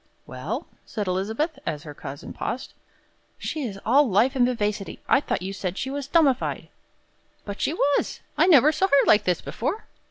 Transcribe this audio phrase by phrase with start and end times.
[0.25, 2.73] "Well?" said Elizabeth, as her cousin paused.
[3.37, 4.99] "She is all life and vivacity.
[5.07, 6.69] I thought you said she was 'dummified.'"
[7.45, 8.19] "But she was.
[8.35, 9.85] I never saw her like this before."